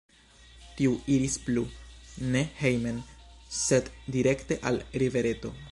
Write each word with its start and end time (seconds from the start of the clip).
Tiu 0.77 0.93
iris 1.15 1.35
plu, 1.49 1.63
ne 2.35 2.43
hejmen, 2.63 2.99
sed 3.61 3.95
direkte 4.17 4.63
al 4.71 4.85
rivereto. 5.05 5.55